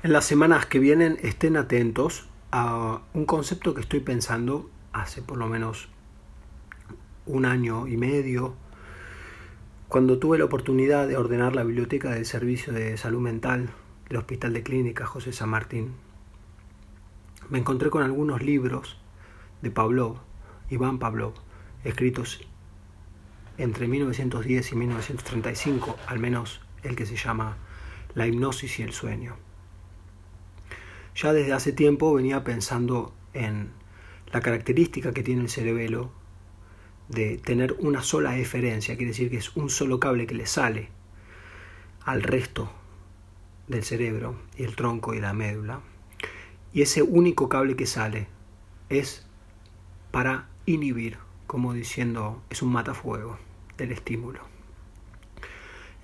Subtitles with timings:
[0.00, 5.38] En las semanas que vienen estén atentos a un concepto que estoy pensando hace por
[5.38, 5.88] lo menos
[7.26, 8.54] un año y medio,
[9.88, 13.70] cuando tuve la oportunidad de ordenar la biblioteca del Servicio de Salud Mental
[14.08, 15.94] del Hospital de Clínica José San Martín.
[17.50, 18.98] Me encontré con algunos libros
[19.62, 20.18] de Pavlov,
[20.70, 21.34] Iván Pavlov,
[21.82, 22.40] escritos
[23.56, 27.56] entre 1910 y 1935, al menos el que se llama
[28.14, 29.47] La hipnosis y el sueño.
[31.20, 33.72] Ya desde hace tiempo venía pensando en
[34.32, 36.12] la característica que tiene el cerebelo
[37.08, 40.90] de tener una sola eferencia, quiere decir que es un solo cable que le sale
[42.04, 42.70] al resto
[43.66, 45.80] del cerebro y el tronco y la médula.
[46.72, 48.28] Y ese único cable que sale
[48.88, 49.26] es
[50.12, 53.38] para inhibir, como diciendo, es un matafuego
[53.76, 54.38] del estímulo.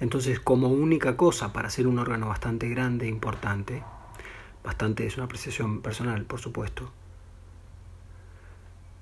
[0.00, 3.84] Entonces, como única cosa para ser un órgano bastante grande e importante,
[4.64, 6.90] bastante es una apreciación personal, por supuesto.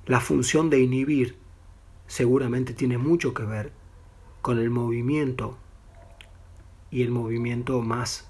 [0.04, 1.38] La función de inhibir
[2.08, 3.72] seguramente tiene mucho que ver
[4.42, 5.56] con el movimiento
[6.90, 8.28] y el movimiento más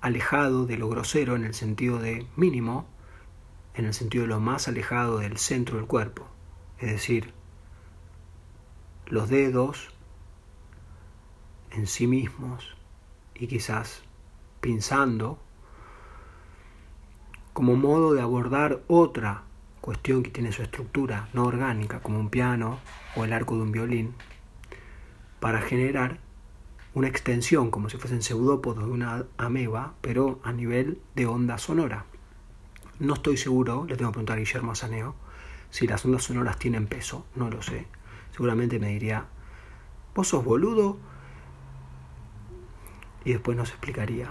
[0.00, 2.86] alejado de lo grosero en el sentido de mínimo,
[3.74, 6.26] en el sentido de lo más alejado del centro del cuerpo,
[6.78, 7.34] es decir,
[9.06, 9.90] los dedos
[11.72, 12.76] en sí mismos
[13.34, 14.02] y quizás
[14.60, 15.40] pinzando
[17.58, 19.42] como modo de abordar otra
[19.80, 22.78] cuestión que tiene su estructura no orgánica, como un piano
[23.16, 24.14] o el arco de un violín,
[25.40, 26.20] para generar
[26.94, 32.04] una extensión, como si fuesen pseudópodos de una ameba, pero a nivel de onda sonora.
[33.00, 35.16] No estoy seguro, le tengo que preguntar a Guillermo Saneo,
[35.70, 37.88] si las ondas sonoras tienen peso, no lo sé.
[38.30, 39.24] Seguramente me diría,
[40.14, 40.96] vos sos boludo,
[43.24, 44.30] y después nos explicaría.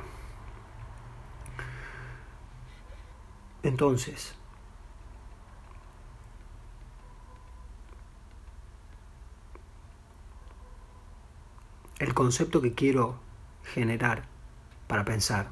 [3.67, 4.33] Entonces,
[11.99, 13.19] el concepto que quiero
[13.65, 14.23] generar
[14.87, 15.51] para pensar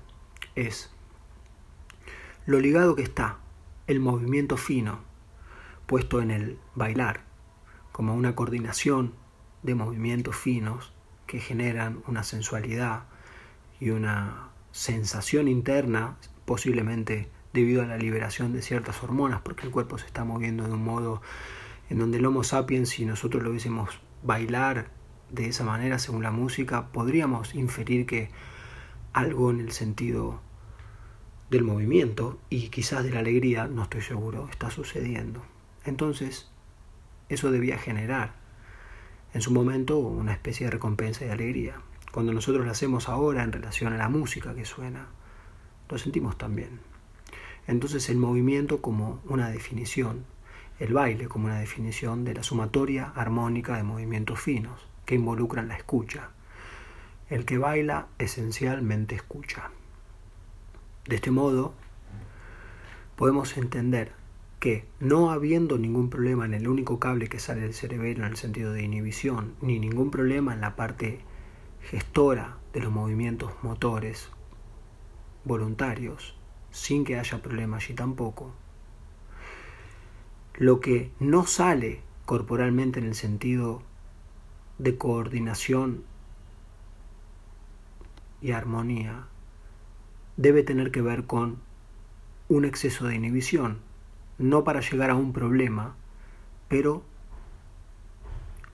[0.55, 0.89] es
[2.45, 3.39] lo ligado que está
[3.85, 4.99] el movimiento fino
[5.85, 7.19] puesto en el bailar
[7.91, 9.13] como una coordinación
[9.61, 10.93] de movimientos finos
[11.27, 13.07] que generan una sensualidad
[13.81, 16.15] y una sensación interna
[16.45, 20.73] posiblemente debido a la liberación de ciertas hormonas, porque el cuerpo se está moviendo de
[20.73, 21.21] un modo
[21.89, 23.89] en donde el Homo sapiens, si nosotros lo viésemos
[24.21, 24.91] bailar
[25.31, 28.29] de esa manera según la música, podríamos inferir que
[29.13, 30.41] algo en el sentido
[31.49, 35.41] del movimiento y quizás de la alegría, no estoy seguro, está sucediendo.
[35.85, 36.51] Entonces,
[37.29, 38.35] eso debía generar
[39.33, 41.75] en su momento una especie de recompensa y alegría.
[42.11, 45.07] Cuando nosotros lo hacemos ahora en relación a la música que suena,
[45.89, 46.94] lo sentimos también.
[47.67, 50.25] Entonces el movimiento como una definición,
[50.79, 55.77] el baile como una definición de la sumatoria armónica de movimientos finos que involucran la
[55.77, 56.29] escucha.
[57.29, 59.71] El que baila esencialmente escucha.
[61.07, 61.73] De este modo,
[63.15, 64.11] podemos entender
[64.59, 68.37] que no habiendo ningún problema en el único cable que sale del cerebelo en el
[68.37, 71.19] sentido de inhibición, ni ningún problema en la parte
[71.81, 74.29] gestora de los movimientos motores
[75.43, 76.34] voluntarios,
[76.75, 78.51] sin que haya problema allí tampoco.
[80.55, 83.81] Lo que no sale corporalmente en el sentido
[84.77, 86.03] de coordinación
[88.41, 89.27] y armonía
[90.35, 91.59] debe tener que ver con
[92.49, 93.79] un exceso de inhibición,
[94.37, 95.95] no para llegar a un problema,
[96.67, 97.03] pero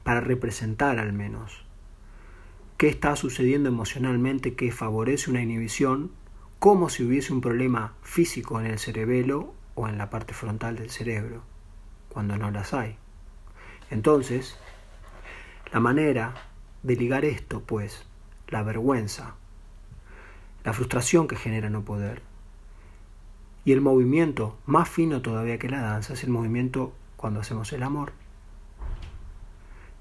[0.04, 1.64] para representar al menos.
[2.78, 6.12] Qué está sucediendo emocionalmente que favorece una inhibición
[6.62, 10.92] como si hubiese un problema físico en el cerebelo o en la parte frontal del
[10.92, 11.42] cerebro,
[12.08, 12.98] cuando no las hay.
[13.90, 14.60] Entonces,
[15.74, 16.36] la manera
[16.84, 18.06] de ligar esto, pues,
[18.48, 19.34] la vergüenza,
[20.64, 22.22] la frustración que genera no poder,
[23.66, 27.82] y el movimiento más fino todavía que la danza es el movimiento cuando hacemos el
[27.82, 28.14] amor,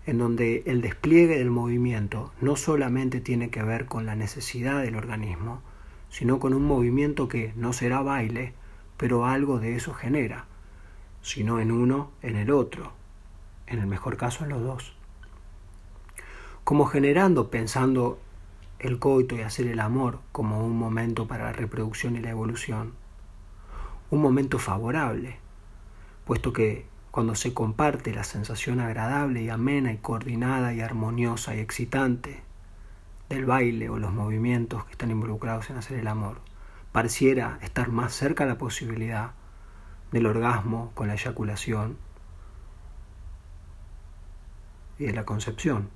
[0.04, 4.96] en donde el despliegue del movimiento no solamente tiene que ver con la necesidad del
[4.96, 5.62] organismo,
[6.10, 8.52] sino con un movimiento que no será baile,
[8.96, 10.44] pero algo de eso genera,
[11.22, 12.92] si no en uno, en el otro,
[13.66, 14.92] en el mejor caso en los dos.
[16.64, 18.18] Como generando, pensando
[18.78, 22.92] el coito y hacer el amor como un momento para la reproducción y la evolución,
[24.10, 25.38] un momento favorable,
[26.24, 31.60] puesto que cuando se comparte la sensación agradable y amena y coordinada y armoniosa y
[31.60, 32.42] excitante
[33.30, 36.40] del baile o los movimientos que están involucrados en hacer el amor,
[36.90, 39.30] pareciera estar más cerca la posibilidad
[40.10, 41.96] del orgasmo con la eyaculación
[44.98, 45.90] y de la concepción,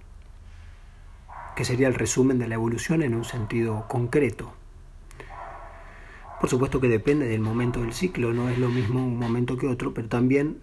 [1.57, 4.55] que sería el resumen de la evolución en un sentido concreto.
[6.41, 9.67] Por supuesto que depende del momento del ciclo, no es lo mismo un momento que
[9.67, 10.61] otro, pero también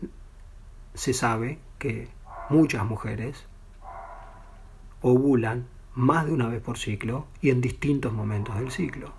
[0.94, 2.08] se sabe que
[2.50, 3.46] muchas mujeres
[5.02, 9.14] ovulan más de una vez por ciclo y en distintos momentos del ciclo.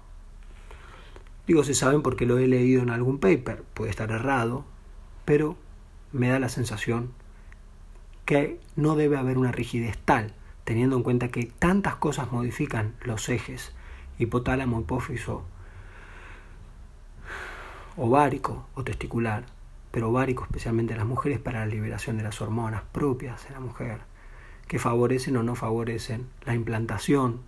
[1.47, 4.65] Digo se saben porque lo he leído en algún paper, puede estar errado,
[5.25, 5.57] pero
[6.13, 7.11] me da la sensación
[8.25, 10.35] que no debe haber una rigidez tal,
[10.65, 13.73] teniendo en cuenta que tantas cosas modifican los ejes
[14.19, 15.45] hipotálamo, hipófiso,
[17.97, 19.45] ovárico o testicular,
[19.91, 23.61] pero ovárico especialmente en las mujeres para la liberación de las hormonas propias de la
[23.61, 24.01] mujer,
[24.73, 27.43] que favorecen o no favorecen la implantación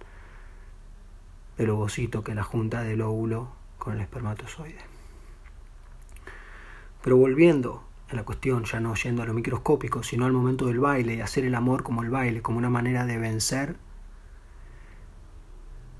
[1.57, 3.49] del ovocito, que es la junta del óvulo
[3.79, 4.81] con el espermatozoide.
[7.03, 10.81] Pero volviendo a la cuestión, ya no yendo a lo microscópico, sino al momento del
[10.81, 13.77] baile y hacer el amor como el baile, como una manera de vencer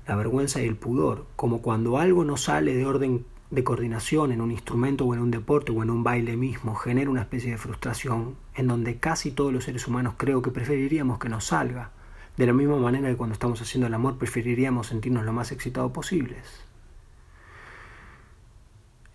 [0.05, 4.41] la vergüenza y el pudor, como cuando algo no sale de orden de coordinación en
[4.41, 7.57] un instrumento o en un deporte o en un baile mismo, genera una especie de
[7.57, 11.91] frustración en donde casi todos los seres humanos creo que preferiríamos que nos salga,
[12.37, 15.91] de la misma manera que cuando estamos haciendo el amor preferiríamos sentirnos lo más excitados
[15.91, 16.65] posibles.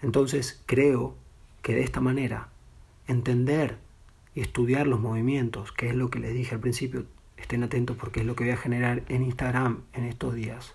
[0.01, 1.17] Entonces creo
[1.63, 2.49] que de esta manera
[3.07, 3.79] entender
[4.35, 7.05] y estudiar los movimientos, que es lo que les dije al principio,
[7.37, 10.75] estén atentos porque es lo que voy a generar en Instagram en estos días.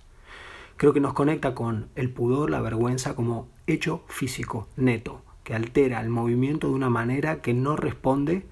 [0.78, 6.02] Creo que nos conecta con el pudor, la vergüenza como hecho físico neto, que altera
[6.02, 8.46] el movimiento de una manera que no responde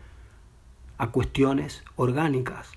[0.97, 2.71] a cuestiones orgánicas.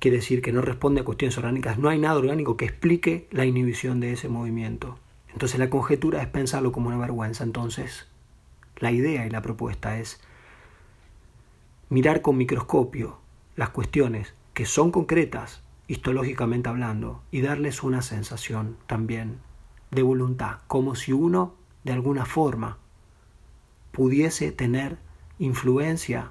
[0.00, 1.78] Quiere decir que no responde a cuestiones orgánicas.
[1.78, 4.98] No hay nada orgánico que explique la inhibición de ese movimiento.
[5.32, 7.42] Entonces la conjetura es pensarlo como una vergüenza.
[7.42, 8.06] Entonces
[8.76, 10.20] la idea y la propuesta es
[11.88, 13.18] mirar con microscopio
[13.56, 19.38] las cuestiones que son concretas, histológicamente hablando, y darles una sensación también
[19.90, 21.54] de voluntad, como si uno,
[21.84, 22.78] de alguna forma,
[23.92, 24.98] pudiese tener
[25.38, 26.30] influencia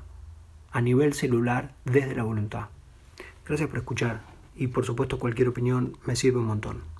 [0.71, 2.69] a nivel celular desde la voluntad.
[3.45, 4.21] Gracias por escuchar
[4.55, 6.92] y por supuesto cualquier opinión me sirve un montón.